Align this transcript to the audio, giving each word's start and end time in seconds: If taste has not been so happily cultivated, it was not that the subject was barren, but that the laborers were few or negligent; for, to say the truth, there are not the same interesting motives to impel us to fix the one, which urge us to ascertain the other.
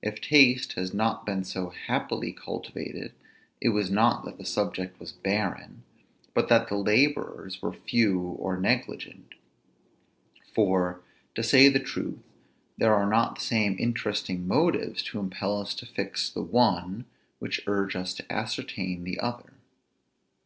If 0.00 0.22
taste 0.22 0.72
has 0.72 0.94
not 0.94 1.26
been 1.26 1.44
so 1.44 1.68
happily 1.68 2.32
cultivated, 2.32 3.12
it 3.60 3.68
was 3.68 3.90
not 3.90 4.24
that 4.24 4.38
the 4.38 4.44
subject 4.46 4.98
was 4.98 5.12
barren, 5.12 5.82
but 6.32 6.48
that 6.48 6.68
the 6.68 6.76
laborers 6.78 7.60
were 7.60 7.74
few 7.74 8.18
or 8.18 8.56
negligent; 8.56 9.34
for, 10.54 11.02
to 11.34 11.42
say 11.42 11.68
the 11.68 11.78
truth, 11.78 12.22
there 12.78 12.94
are 12.94 13.04
not 13.10 13.34
the 13.34 13.42
same 13.42 13.76
interesting 13.78 14.48
motives 14.48 15.02
to 15.02 15.20
impel 15.20 15.60
us 15.60 15.74
to 15.74 15.84
fix 15.84 16.30
the 16.30 16.40
one, 16.40 17.04
which 17.38 17.60
urge 17.66 17.94
us 17.96 18.14
to 18.14 18.32
ascertain 18.32 19.04
the 19.04 19.20
other. 19.20 19.52